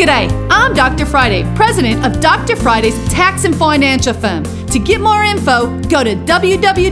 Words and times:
G'day, 0.00 0.30
I'm 0.50 0.72
Dr. 0.72 1.04
Friday, 1.04 1.42
president 1.54 2.06
of 2.06 2.22
Dr. 2.22 2.56
Friday's 2.56 2.96
tax 3.12 3.44
and 3.44 3.54
financial 3.54 4.14
firm. 4.14 4.44
To 4.68 4.78
get 4.78 4.98
more 4.98 5.24
info, 5.24 5.66
go 5.90 6.02
to 6.02 6.14
www.drfriday.com. 6.16 6.90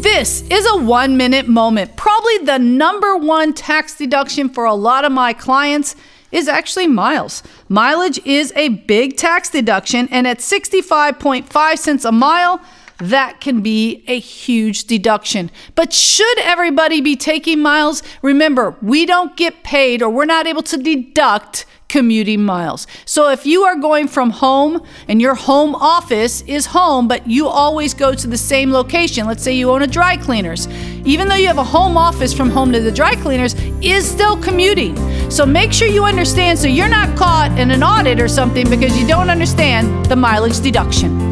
This 0.00 0.40
is 0.50 0.66
a 0.70 0.76
one 0.78 1.18
minute 1.18 1.48
moment. 1.48 1.96
Probably 1.96 2.38
the 2.38 2.58
number 2.58 3.14
one 3.18 3.52
tax 3.52 3.94
deduction 3.98 4.48
for 4.48 4.64
a 4.64 4.72
lot 4.72 5.04
of 5.04 5.12
my 5.12 5.34
clients 5.34 5.96
is 6.30 6.48
actually 6.48 6.86
miles. 6.86 7.42
Mileage 7.68 8.18
is 8.24 8.54
a 8.56 8.70
big 8.70 9.18
tax 9.18 9.50
deduction, 9.50 10.08
and 10.10 10.26
at 10.26 10.38
65.5 10.38 11.76
cents 11.78 12.06
a 12.06 12.12
mile, 12.12 12.58
that 13.10 13.40
can 13.40 13.62
be 13.62 14.04
a 14.06 14.18
huge 14.18 14.84
deduction. 14.84 15.50
But 15.74 15.92
should 15.92 16.38
everybody 16.40 17.00
be 17.00 17.16
taking 17.16 17.60
miles? 17.60 18.02
Remember, 18.22 18.76
we 18.80 19.06
don't 19.06 19.36
get 19.36 19.64
paid 19.64 20.02
or 20.02 20.10
we're 20.10 20.24
not 20.24 20.46
able 20.46 20.62
to 20.62 20.76
deduct 20.76 21.66
commuting 21.88 22.42
miles. 22.42 22.86
So 23.04 23.30
if 23.30 23.44
you 23.44 23.64
are 23.64 23.74
going 23.74 24.06
from 24.08 24.30
home 24.30 24.82
and 25.08 25.20
your 25.20 25.34
home 25.34 25.74
office 25.74 26.40
is 26.42 26.64
home, 26.66 27.06
but 27.08 27.26
you 27.26 27.48
always 27.48 27.92
go 27.92 28.14
to 28.14 28.26
the 28.26 28.38
same 28.38 28.70
location, 28.72 29.26
let's 29.26 29.42
say 29.42 29.52
you 29.52 29.68
own 29.70 29.82
a 29.82 29.86
dry 29.88 30.16
cleaners, 30.16 30.68
even 31.04 31.26
though 31.28 31.34
you 31.34 31.48
have 31.48 31.58
a 31.58 31.64
home 31.64 31.96
office 31.98 32.32
from 32.32 32.48
home 32.50 32.70
to 32.72 32.80
the 32.80 32.92
dry 32.92 33.14
cleaners, 33.16 33.54
is 33.82 34.08
still 34.08 34.40
commuting. 34.42 34.96
So 35.30 35.44
make 35.44 35.72
sure 35.72 35.88
you 35.88 36.04
understand 36.04 36.56
so 36.58 36.66
you're 36.68 36.88
not 36.88 37.14
caught 37.18 37.50
in 37.58 37.70
an 37.72 37.82
audit 37.82 38.20
or 38.20 38.28
something 38.28 38.70
because 38.70 38.96
you 38.96 39.06
don't 39.06 39.28
understand 39.28 40.06
the 40.06 40.14
mileage 40.16 40.60
deduction. 40.60 41.31